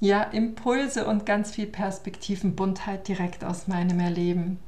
[0.00, 4.58] ja, Impulse und ganz viel Perspektivenbuntheit direkt aus meinem Erleben.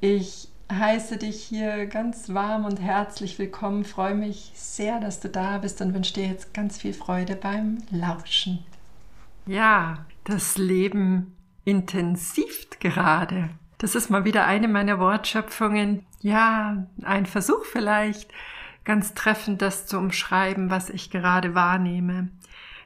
[0.00, 5.58] Ich heiße dich hier ganz warm und herzlich willkommen, freue mich sehr, dass du da
[5.58, 8.60] bist und wünsche dir jetzt ganz viel Freude beim Lauschen.
[9.46, 11.34] Ja, das Leben
[11.64, 13.50] intensiviert gerade.
[13.78, 16.06] Das ist mal wieder eine meiner Wortschöpfungen.
[16.20, 18.30] Ja, ein Versuch vielleicht,
[18.84, 22.28] ganz treffend das zu umschreiben, was ich gerade wahrnehme.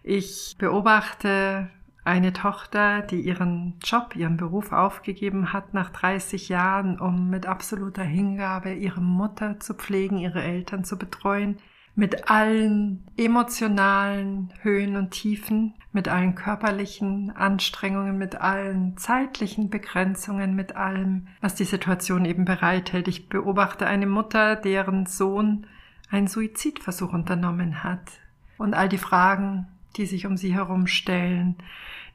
[0.07, 1.71] Ich beobachte
[2.05, 8.03] eine Tochter, die ihren Job, ihren Beruf aufgegeben hat nach 30 Jahren, um mit absoluter
[8.03, 11.57] Hingabe ihre Mutter zu pflegen, ihre Eltern zu betreuen,
[11.95, 20.77] mit allen emotionalen Höhen und Tiefen, mit allen körperlichen Anstrengungen, mit allen zeitlichen Begrenzungen, mit
[20.77, 23.09] allem, was die Situation eben bereithält.
[23.09, 25.67] Ich beobachte eine Mutter, deren Sohn
[26.11, 28.21] einen Suizidversuch unternommen hat.
[28.59, 31.57] Und all die Fragen, die sich um sie herum stellen.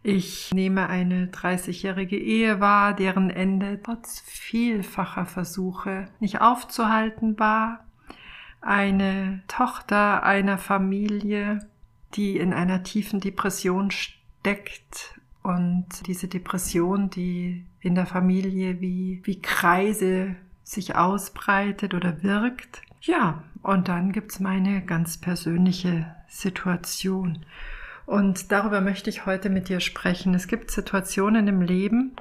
[0.01, 7.85] Ich nehme eine 30-jährige Ehe wahr, deren Ende trotz vielfacher Versuche nicht aufzuhalten war.
[8.61, 11.67] Eine Tochter einer Familie,
[12.15, 19.41] die in einer tiefen Depression steckt und diese Depression, die in der Familie wie, wie
[19.41, 22.81] Kreise sich ausbreitet oder wirkt.
[23.01, 27.45] Ja, und dann gibt's meine ganz persönliche Situation.
[28.05, 30.33] Und darüber möchte ich heute mit dir sprechen.
[30.33, 32.15] Es gibt Situationen im Leben,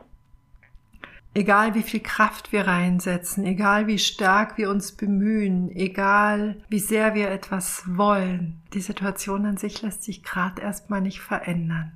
[1.35, 7.15] egal wie viel Kraft wir reinsetzen, egal wie stark wir uns bemühen, egal wie sehr
[7.15, 11.93] wir etwas wollen, die Situation an sich lässt sich gerade erstmal nicht verändern.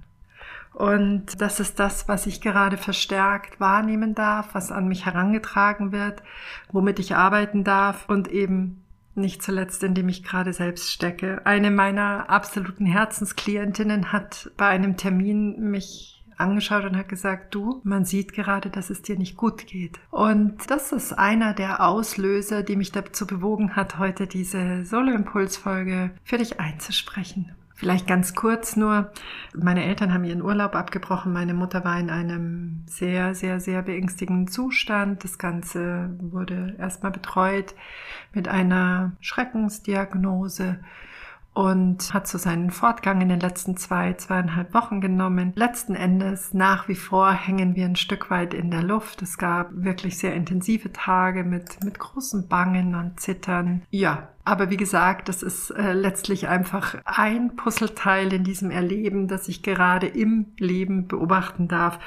[0.75, 6.23] Und das ist das, was ich gerade verstärkt wahrnehmen darf, was an mich herangetragen wird,
[6.71, 8.83] womit ich arbeiten darf und eben
[9.15, 11.45] nicht zuletzt, indem ich gerade selbst stecke.
[11.45, 18.05] Eine meiner absoluten Herzensklientinnen hat bei einem Termin mich angeschaut und hat gesagt, du, man
[18.05, 20.01] sieht gerade, dass es dir nicht gut geht.
[20.11, 26.39] Und das ist einer der Auslöser, die mich dazu bewogen hat, heute diese Solo-Impulsfolge für
[26.39, 27.53] dich einzusprechen.
[27.83, 29.11] Vielleicht ganz kurz nur,
[29.57, 34.47] meine Eltern haben ihren Urlaub abgebrochen, meine Mutter war in einem sehr, sehr, sehr beängstigenden
[34.47, 35.25] Zustand.
[35.25, 37.75] Das Ganze wurde erstmal betreut
[38.33, 40.79] mit einer Schreckensdiagnose
[41.55, 45.53] und hat so seinen Fortgang in den letzten zwei, zweieinhalb Wochen genommen.
[45.55, 49.21] Letzten Endes nach wie vor hängen wir ein Stück weit in der Luft.
[49.21, 53.83] Es gab wirklich sehr intensive Tage mit, mit großen Bangen und Zittern.
[53.91, 59.47] Ja, aber wie gesagt, das ist äh, letztlich einfach ein Puzzleteil in diesem Erleben, das
[59.47, 62.01] ich gerade im Leben beobachten darf.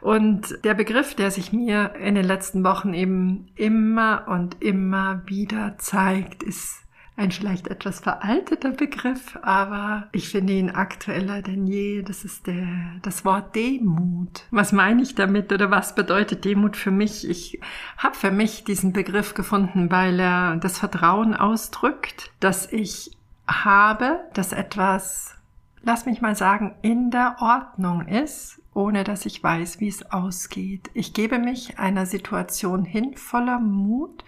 [0.00, 5.76] Und der Begriff, der sich mir in den letzten Wochen eben immer und immer wieder
[5.78, 6.81] zeigt, ist
[7.16, 12.02] ein vielleicht etwas veralteter Begriff, aber ich finde ihn aktueller denn je.
[12.02, 12.66] Das ist der,
[13.02, 14.46] das Wort Demut.
[14.50, 17.28] Was meine ich damit oder was bedeutet Demut für mich?
[17.28, 17.60] Ich
[17.98, 24.52] habe für mich diesen Begriff gefunden, weil er das Vertrauen ausdrückt, dass ich habe, dass
[24.52, 25.34] etwas,
[25.82, 30.90] lass mich mal sagen, in der Ordnung ist, ohne dass ich weiß, wie es ausgeht.
[30.94, 34.24] Ich gebe mich einer Situation hin voller Mut,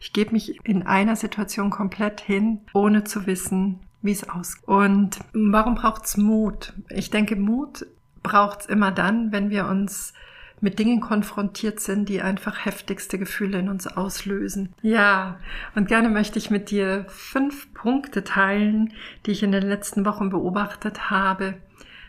[0.00, 4.68] ich gebe mich in einer Situation komplett hin, ohne zu wissen, wie es ausgeht.
[4.68, 6.74] Und warum braucht's Mut?
[6.90, 7.86] Ich denke, Mut
[8.22, 10.12] braucht's immer dann, wenn wir uns
[10.60, 14.74] mit Dingen konfrontiert sind, die einfach heftigste Gefühle in uns auslösen.
[14.82, 15.38] Ja,
[15.74, 18.92] und gerne möchte ich mit dir fünf Punkte teilen,
[19.26, 21.54] die ich in den letzten Wochen beobachtet habe,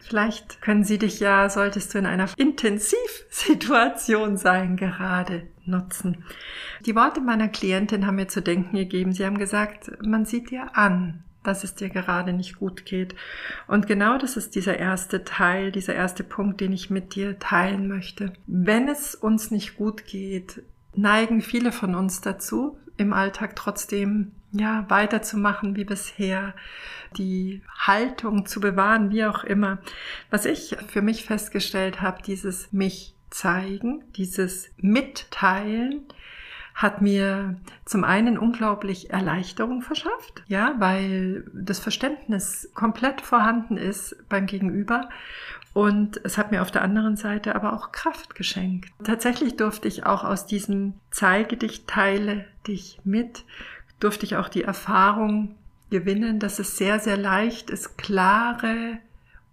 [0.01, 6.23] Vielleicht können sie dich ja, solltest du in einer Intensivsituation sein, gerade nutzen.
[6.85, 9.13] Die Worte meiner Klientin haben mir zu denken gegeben.
[9.13, 13.15] Sie haben gesagt, man sieht dir an, dass es dir gerade nicht gut geht.
[13.67, 17.87] Und genau das ist dieser erste Teil, dieser erste Punkt, den ich mit dir teilen
[17.87, 18.33] möchte.
[18.47, 20.61] Wenn es uns nicht gut geht,
[20.95, 26.53] neigen viele von uns dazu, im Alltag trotzdem ja, weiterzumachen wie bisher,
[27.17, 29.79] die Haltung zu bewahren, wie auch immer.
[30.29, 36.05] Was ich für mich festgestellt habe, dieses mich zeigen, dieses Mitteilen,
[36.77, 37.55] hat mir
[37.85, 45.09] zum einen unglaublich Erleichterung verschafft, ja, weil das Verständnis komplett vorhanden ist beim Gegenüber
[45.73, 48.89] Und es hat mir auf der anderen Seite aber auch Kraft geschenkt.
[49.03, 53.43] Tatsächlich durfte ich auch aus diesem Zeige dich, teile dich mit,
[53.99, 55.55] durfte ich auch die Erfahrung
[55.89, 58.99] gewinnen, dass es sehr, sehr leicht ist, klare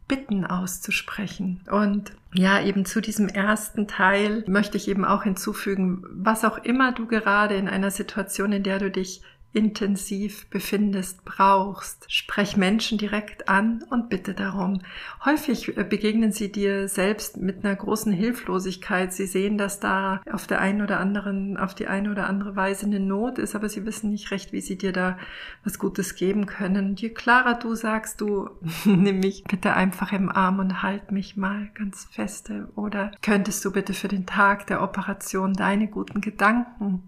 [0.07, 1.61] Bitten auszusprechen.
[1.71, 6.93] Und ja, eben zu diesem ersten Teil möchte ich eben auch hinzufügen, was auch immer
[6.93, 9.23] du gerade in einer Situation, in der du dich
[9.55, 12.13] intensiv befindest, brauchst.
[12.13, 14.83] Sprech Menschen direkt an und bitte darum.
[15.25, 19.13] Häufig äh, begegnen sie dir selbst mit einer großen Hilflosigkeit.
[19.13, 22.87] Sie sehen, dass da auf der einen oder anderen, auf die eine oder andere Weise
[22.87, 25.19] eine Not ist, aber sie wissen nicht recht, wie sie dir da
[25.63, 26.97] was Gutes geben können.
[26.97, 28.51] Je klarer du sagst, du
[28.85, 32.69] nimm mich bitte einfach im Arm und halt mich mal ganz feste.
[32.75, 37.05] Oder könntest du bitte für den Tag der Operation deine guten Gedanken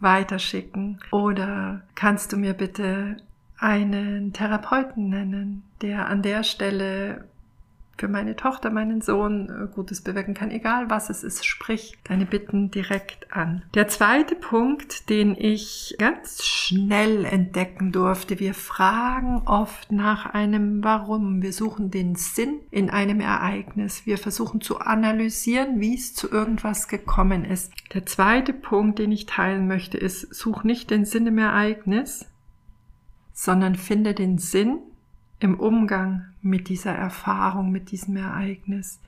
[0.00, 1.00] weiterschicken?
[1.10, 3.16] Oder kannst du mir bitte
[3.58, 7.24] einen Therapeuten nennen, der an der Stelle
[7.98, 12.26] für meine Tochter, meinen Sohn äh, Gutes bewirken kann, egal was es ist, sprich deine
[12.26, 13.62] Bitten direkt an.
[13.74, 21.42] Der zweite Punkt, den ich ganz schnell entdecken durfte, wir fragen oft nach einem Warum.
[21.42, 24.06] Wir suchen den Sinn in einem Ereignis.
[24.06, 27.72] Wir versuchen zu analysieren, wie es zu irgendwas gekommen ist.
[27.94, 32.26] Der zweite Punkt, den ich teilen möchte, ist, such nicht den Sinn im Ereignis,
[33.32, 34.78] sondern finde den Sinn
[35.40, 39.00] im Umgang mit dieser Erfahrung, mit diesem Ereignis.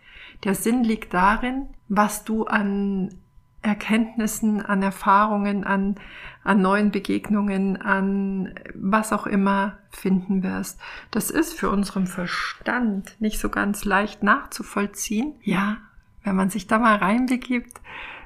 [0.45, 3.15] Der Sinn liegt darin, was du an
[3.63, 5.97] Erkenntnissen, an Erfahrungen, an,
[6.45, 10.81] an neuen Begegnungen, an was auch immer finden wirst.
[11.11, 15.35] Das ist für unseren Verstand nicht so ganz leicht nachzuvollziehen.
[15.43, 15.77] Ja,
[16.25, 17.81] wenn man sich da mal reinbegibt,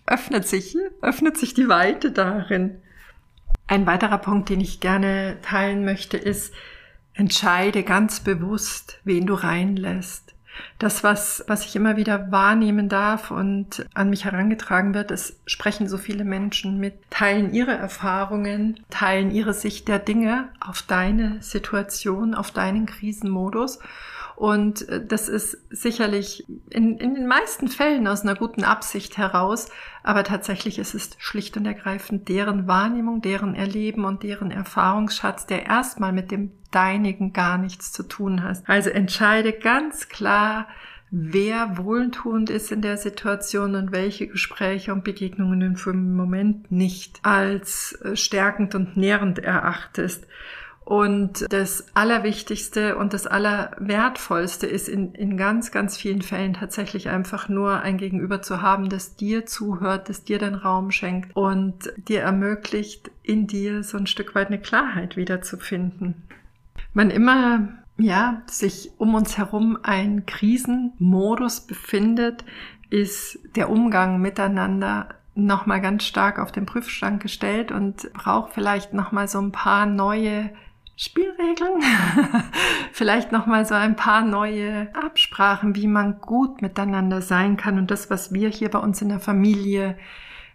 [0.06, 2.80] öffnet sich, öffnet sich die Weite darin.
[3.66, 6.54] Ein weiterer Punkt, den ich gerne teilen möchte, ist,
[7.14, 10.34] Entscheide ganz bewusst, wen du reinlässt.
[10.78, 15.88] Das, was, was ich immer wieder wahrnehmen darf und an mich herangetragen wird, es sprechen
[15.88, 22.34] so viele Menschen mit, teilen ihre Erfahrungen, teilen ihre Sicht der Dinge auf deine Situation,
[22.34, 23.78] auf deinen Krisenmodus
[24.36, 29.68] und äh, das ist sicherlich in, in den meisten Fällen aus einer guten Absicht heraus,
[30.02, 35.66] aber tatsächlich ist es schlicht und ergreifend deren Wahrnehmung, deren Erleben und deren Erfahrungsschatz, der
[35.66, 38.62] erstmal mit dem deinigen gar nichts zu tun hat.
[38.66, 40.66] Also entscheide ganz klar,
[41.16, 46.72] wer wohltuend ist in der Situation und welche Gespräche und Begegnungen du für den Moment
[46.72, 50.26] nicht als äh, stärkend und nährend erachtest.
[50.84, 57.48] Und das Allerwichtigste und das Allerwertvollste ist in, in ganz, ganz vielen Fällen tatsächlich einfach
[57.48, 62.20] nur ein Gegenüber zu haben, das dir zuhört, das dir den Raum schenkt und dir
[62.20, 66.24] ermöglicht, in dir so ein Stück weit eine Klarheit wiederzufinden.
[66.92, 72.44] Man immer ja, sich um uns herum ein Krisenmodus befindet,
[72.90, 79.28] ist der Umgang miteinander nochmal ganz stark auf den Prüfstand gestellt und braucht vielleicht nochmal
[79.28, 80.50] so ein paar neue
[80.96, 81.82] Spielregeln,
[82.92, 87.90] vielleicht noch mal so ein paar neue Absprachen, wie man gut miteinander sein kann und
[87.90, 89.96] das, was wir hier bei uns in der Familie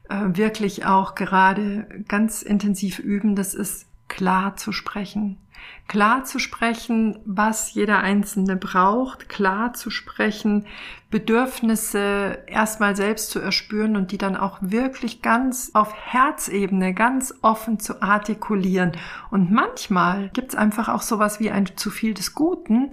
[0.08, 5.38] äh, wirklich auch gerade ganz intensiv üben, das ist klar zu sprechen.
[5.88, 10.68] Klar zu sprechen, was jeder Einzelne braucht, klar zu sprechen,
[11.10, 17.80] Bedürfnisse erstmal selbst zu erspüren und die dann auch wirklich ganz auf Herzebene, ganz offen
[17.80, 18.92] zu artikulieren.
[19.32, 22.92] Und manchmal gibt es einfach auch sowas wie ein zu viel des Guten,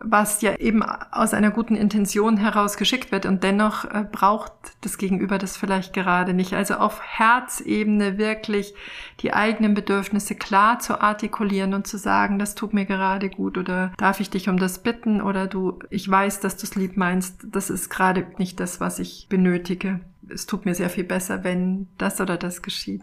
[0.00, 4.98] was ja eben aus einer guten Intention heraus geschickt wird und dennoch äh, braucht das
[4.98, 6.52] Gegenüber das vielleicht gerade nicht.
[6.52, 8.74] Also auf Herzebene wirklich
[9.20, 13.92] die eigenen Bedürfnisse klar zu artikulieren und zu sagen, das tut mir gerade gut oder
[13.96, 17.46] darf ich dich um das bitten oder du, ich weiß, dass du es lieb meinst,
[17.50, 20.00] das ist gerade nicht das, was ich benötige.
[20.28, 23.02] Es tut mir sehr viel besser, wenn das oder das geschieht.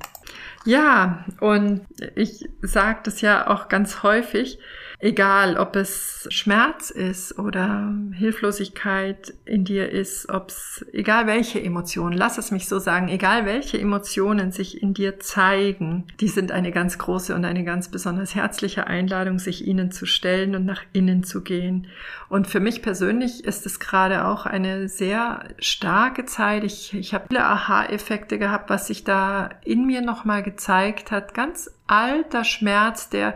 [0.65, 1.81] Ja, und
[2.15, 4.59] ich sage das ja auch ganz häufig,
[5.03, 12.17] Egal, ob es Schmerz ist oder Hilflosigkeit in dir ist, ob es, egal welche Emotionen,
[12.17, 16.72] lass es mich so sagen, egal welche Emotionen sich in dir zeigen, die sind eine
[16.72, 21.25] ganz große und eine ganz besonders herzliche Einladung, sich ihnen zu stellen und nach innen
[21.25, 21.88] zu gehen.
[22.29, 26.63] Und für mich persönlich ist es gerade auch eine sehr starke Zeit.
[26.63, 31.69] Ich, ich habe viele Aha-Effekte gehabt, was sich da in mir nochmal gezeigt hat, ganz
[31.93, 33.35] alter Schmerz, der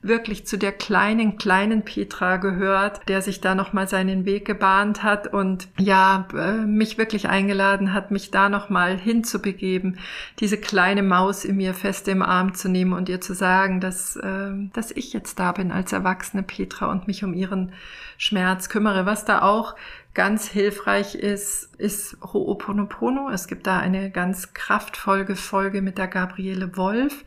[0.00, 5.26] wirklich zu der kleinen, kleinen Petra gehört, der sich da nochmal seinen Weg gebahnt hat
[5.26, 9.98] und ja, äh, mich wirklich eingeladen hat, mich da nochmal hinzubegeben,
[10.38, 14.16] diese kleine Maus in mir fest im Arm zu nehmen und ihr zu sagen, dass,
[14.16, 17.72] äh, dass ich jetzt da bin als erwachsene Petra und mich um ihren
[18.16, 19.04] Schmerz kümmere.
[19.04, 19.74] Was da auch
[20.14, 23.30] ganz hilfreich ist, ist Ho'oponopono.
[23.32, 27.24] Es gibt da eine ganz kraftvolle Folge mit der Gabriele Wolf,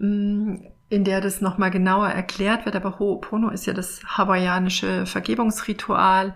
[0.00, 2.74] in der das nochmal genauer erklärt wird.
[2.74, 6.34] Aber Ho'opono ist ja das hawaiianische Vergebungsritual.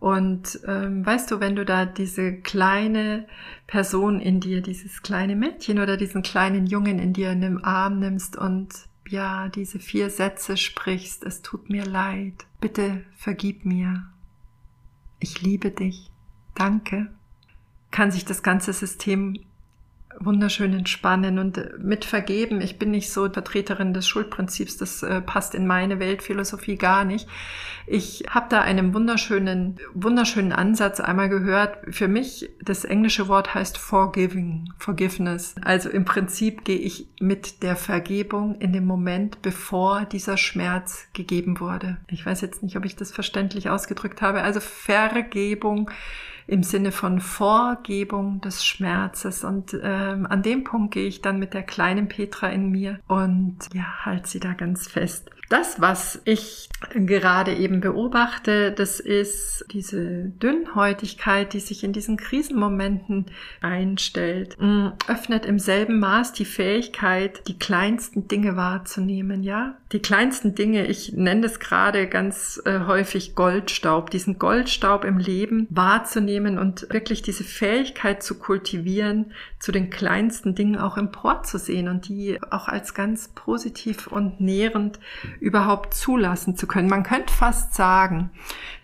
[0.00, 3.28] Und ähm, weißt du, wenn du da diese kleine
[3.68, 8.00] Person in dir, dieses kleine Mädchen oder diesen kleinen Jungen in dir in den Arm
[8.00, 8.74] nimmst und
[9.08, 14.06] ja, diese vier Sätze sprichst, es tut mir leid, bitte vergib mir,
[15.20, 16.10] ich liebe dich,
[16.54, 17.12] danke,
[17.92, 19.36] kann sich das ganze System
[20.18, 22.60] wunderschön entspannen und äh, mit vergeben.
[22.60, 27.28] Ich bin nicht so Vertreterin des Schuldprinzips, das äh, passt in meine Weltphilosophie gar nicht.
[27.86, 31.78] Ich habe da einen wunderschönen, wunderschönen Ansatz einmal gehört.
[31.90, 35.54] Für mich, das englische Wort heißt forgiving, forgiveness.
[35.62, 41.60] Also im Prinzip gehe ich mit der Vergebung in dem Moment, bevor dieser Schmerz gegeben
[41.60, 41.98] wurde.
[42.08, 44.42] Ich weiß jetzt nicht, ob ich das verständlich ausgedrückt habe.
[44.42, 45.90] Also Vergebung
[46.46, 49.44] im Sinne von Vorgebung des Schmerzes.
[49.44, 53.58] Und ähm, an dem Punkt gehe ich dann mit der kleinen Petra in mir und
[53.74, 55.30] ja, halt sie da ganz fest.
[55.52, 63.26] Das, was ich gerade eben beobachte, das ist diese Dünnhäutigkeit, die sich in diesen Krisenmomenten
[63.60, 69.76] einstellt, mm, öffnet im selben Maß die Fähigkeit, die kleinsten Dinge wahrzunehmen, ja?
[69.92, 75.66] Die kleinsten Dinge, ich nenne das gerade ganz äh, häufig Goldstaub, diesen Goldstaub im Leben
[75.68, 82.38] wahrzunehmen und wirklich diese Fähigkeit zu kultivieren, zu den kleinsten Dingen auch emporzusehen und die
[82.50, 84.98] auch als ganz positiv und nährend
[85.40, 86.88] überhaupt zulassen zu können.
[86.88, 88.30] Man könnte fast sagen,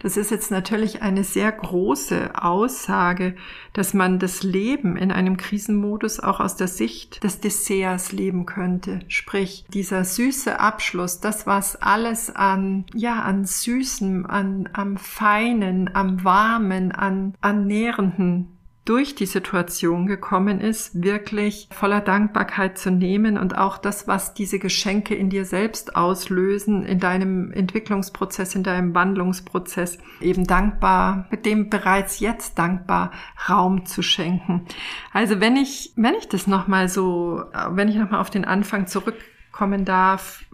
[0.00, 3.34] das ist jetzt natürlich eine sehr große Aussage,
[3.72, 9.00] dass man das Leben in einem Krisenmodus auch aus der Sicht des Desserts leben könnte.
[9.08, 16.24] Sprich, dieser süße Abschluss, das was alles an, ja, an Süßen, an, am Feinen, am
[16.24, 23.58] Warmen, an, an Nährenden durch die Situation gekommen ist, wirklich voller Dankbarkeit zu nehmen und
[23.58, 29.98] auch das, was diese Geschenke in dir selbst auslösen, in deinem Entwicklungsprozess, in deinem Wandlungsprozess,
[30.22, 33.10] eben dankbar, mit dem bereits jetzt dankbar
[33.46, 34.64] Raum zu schenken.
[35.12, 39.16] Also wenn ich, wenn ich das nochmal so, wenn ich nochmal auf den Anfang zurück
[39.58, 40.44] kommen darf.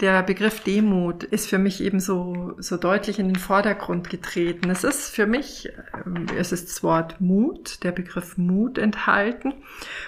[0.00, 4.70] Der Begriff Demut ist für mich eben so, so deutlich in den Vordergrund getreten.
[4.70, 5.68] Es ist für mich,
[6.06, 9.52] ähm, es ist das Wort Mut, der Begriff Mut enthalten.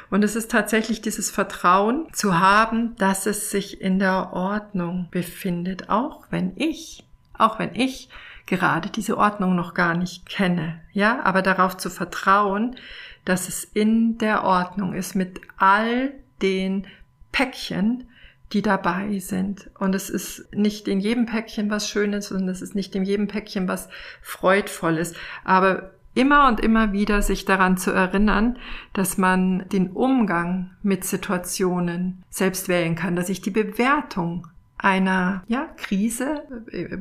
[0.09, 5.91] Und es ist tatsächlich dieses Vertrauen zu haben, dass es sich in der Ordnung befindet,
[5.91, 7.05] auch wenn ich,
[7.37, 8.09] auch wenn ich
[8.47, 10.81] gerade diese Ordnung noch gar nicht kenne.
[10.93, 12.77] Ja, aber darauf zu vertrauen,
[13.27, 16.87] dass es in der Ordnung ist mit all den
[17.33, 18.09] Päckchen,
[18.53, 19.71] die dabei sind.
[19.79, 23.29] Und es ist nicht in jedem Päckchen was Schönes und es ist nicht in jedem
[23.29, 23.89] Päckchen was
[24.23, 25.15] Freudvolles.
[25.45, 28.59] Aber immer und immer wieder sich daran zu erinnern,
[28.93, 34.47] dass man den Umgang mit Situationen selbst wählen kann, dass ich die Bewertung
[34.79, 36.43] einer ja, Krise,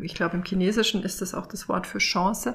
[0.02, 2.54] ich glaube im Chinesischen ist das auch das Wort für Chance,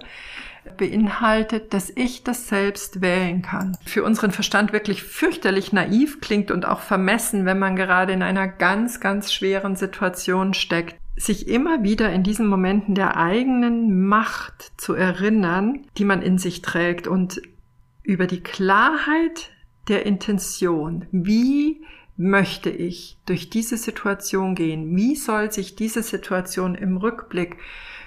[0.77, 3.77] beinhaltet, dass ich das selbst wählen kann.
[3.85, 8.49] Für unseren Verstand wirklich fürchterlich naiv klingt und auch vermessen, wenn man gerade in einer
[8.49, 10.97] ganz, ganz schweren Situation steckt.
[11.17, 16.63] Sich immer wieder in diesen Momenten der eigenen Macht zu erinnern, die man in sich
[16.63, 17.43] trägt und
[18.03, 19.51] über die Klarheit
[19.89, 21.83] der Intention, wie
[22.21, 24.95] möchte ich durch diese Situation gehen?
[24.95, 27.57] Wie soll sich diese Situation im Rückblick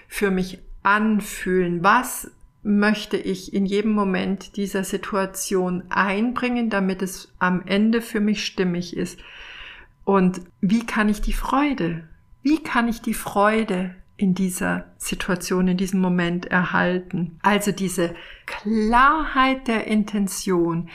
[0.08, 1.84] für mich anfühlen?
[1.84, 2.29] Was
[2.62, 8.96] möchte ich in jedem Moment dieser Situation einbringen, damit es am Ende für mich stimmig
[8.96, 9.20] ist?
[10.05, 12.08] Und wie kann ich die Freude,
[12.43, 17.39] wie kann ich die Freude in dieser Situation, in diesem Moment erhalten?
[17.41, 18.13] Also diese
[18.46, 20.89] Klarheit der Intention.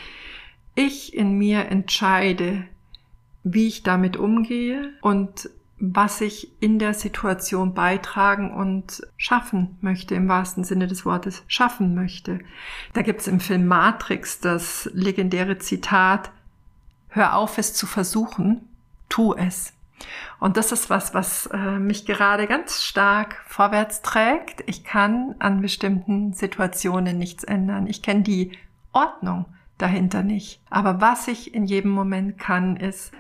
[0.77, 2.65] Ich in mir entscheide,
[3.53, 5.51] wie ich damit umgehe und
[5.81, 11.95] was ich in der Situation beitragen und schaffen möchte, im wahrsten Sinne des Wortes schaffen
[11.95, 12.41] möchte.
[12.95, 16.33] Da gibt es im Film Matrix das legendäre Zitat,
[17.09, 18.69] hör auf es zu versuchen,
[19.09, 19.73] tu es.
[20.41, 24.63] Und das ist was, was äh, mich gerade ganz stark vorwärts trägt.
[24.67, 27.87] Ich kann an bestimmten Situationen nichts ändern.
[27.87, 28.53] Ich kenne die
[28.93, 30.61] Ordnung dahinter nicht.
[30.71, 33.13] Aber was ich in jedem Moment kann, ist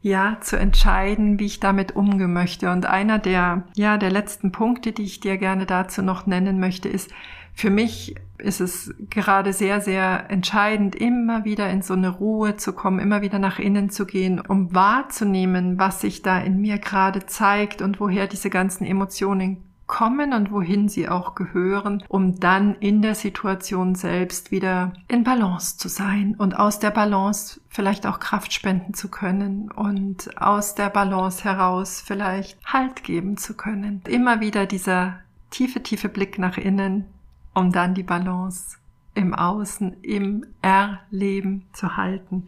[0.00, 2.70] ja, zu entscheiden, wie ich damit umgehen möchte.
[2.70, 6.88] Und einer der, ja, der letzten Punkte, die ich dir gerne dazu noch nennen möchte,
[6.88, 7.10] ist,
[7.54, 12.72] für mich ist es gerade sehr, sehr entscheidend, immer wieder in so eine Ruhe zu
[12.72, 17.26] kommen, immer wieder nach innen zu gehen, um wahrzunehmen, was sich da in mir gerade
[17.26, 23.02] zeigt und woher diese ganzen Emotionen kommen und wohin sie auch gehören, um dann in
[23.02, 28.52] der Situation selbst wieder in Balance zu sein und aus der Balance vielleicht auch Kraft
[28.52, 34.02] spenden zu können und aus der Balance heraus vielleicht Halt geben zu können.
[34.06, 35.18] Immer wieder dieser
[35.50, 37.06] tiefe, tiefe Blick nach innen,
[37.54, 38.76] um dann die Balance
[39.14, 42.46] im Außen, im Erleben zu halten.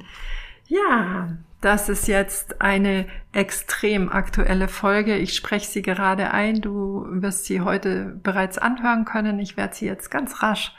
[0.69, 1.31] Ja,
[1.61, 5.17] das ist jetzt eine extrem aktuelle Folge.
[5.17, 6.61] Ich spreche sie gerade ein.
[6.61, 9.39] Du wirst sie heute bereits anhören können.
[9.39, 10.73] Ich werde sie jetzt ganz rasch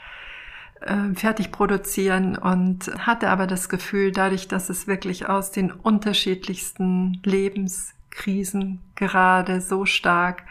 [0.82, 7.22] äh, fertig produzieren und hatte aber das Gefühl, dadurch, dass es wirklich aus den unterschiedlichsten
[7.24, 10.44] Lebenskrisen gerade so stark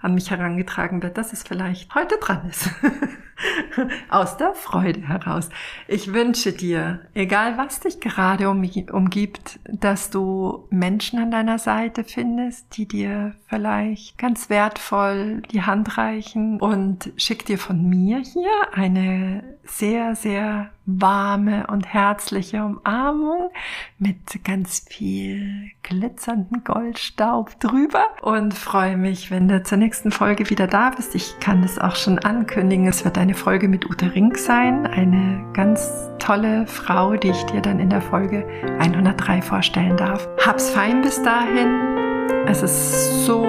[0.00, 2.68] an mich herangetragen wird, dass es vielleicht heute dran ist.
[4.08, 5.48] Aus der Freude heraus.
[5.88, 12.76] Ich wünsche dir, egal was dich gerade umgibt, dass du Menschen an deiner Seite findest,
[12.76, 19.42] die dir vielleicht ganz wertvoll die Hand reichen und schick dir von mir hier eine
[19.64, 23.50] sehr, sehr warme und herzliche Umarmung
[23.98, 30.66] mit ganz viel glitzernden Goldstaub drüber und freue mich, wenn du zur nächsten Folge wieder
[30.66, 31.14] da bist.
[31.14, 32.88] Ich kann es auch schon ankündigen.
[32.88, 37.60] Es wird eine Folge mit Ute Rink sein, eine ganz tolle Frau, die ich dir
[37.60, 38.46] dann in der Folge
[38.78, 40.28] 103 vorstellen darf.
[40.44, 42.46] Hab's fein bis dahin.
[42.46, 43.44] Es ist so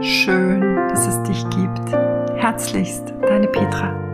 [0.00, 1.92] schön, dass es dich gibt.
[2.36, 4.09] Herzlichst, deine Petra.